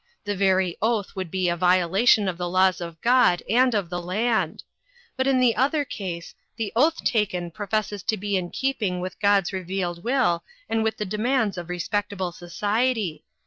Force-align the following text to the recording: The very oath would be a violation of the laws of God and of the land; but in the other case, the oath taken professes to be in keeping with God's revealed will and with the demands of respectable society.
The 0.23 0.35
very 0.35 0.75
oath 0.81 1.15
would 1.15 1.29
be 1.29 1.47
a 1.47 1.55
violation 1.55 2.27
of 2.27 2.39
the 2.39 2.49
laws 2.49 2.81
of 2.81 2.99
God 3.01 3.43
and 3.47 3.75
of 3.75 3.91
the 3.91 4.01
land; 4.01 4.63
but 5.15 5.27
in 5.27 5.39
the 5.39 5.55
other 5.55 5.85
case, 5.85 6.33
the 6.55 6.73
oath 6.75 7.03
taken 7.03 7.51
professes 7.51 8.01
to 8.05 8.17
be 8.17 8.35
in 8.35 8.49
keeping 8.49 8.99
with 8.99 9.19
God's 9.19 9.53
revealed 9.53 10.03
will 10.03 10.43
and 10.67 10.83
with 10.83 10.97
the 10.97 11.05
demands 11.05 11.55
of 11.55 11.69
respectable 11.69 12.31
society. 12.31 13.25